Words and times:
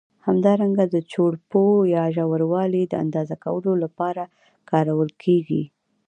همدارنګه 0.25 0.85
د 0.93 0.95
چوړپو 1.11 1.63
یا 1.95 2.03
ژوروالي 2.15 2.83
د 2.87 2.93
اندازه 3.03 3.35
کولو 3.43 3.71
له 3.81 3.89
پاره 3.97 4.25
کارول 4.69 5.09
کېږي. 5.23 5.63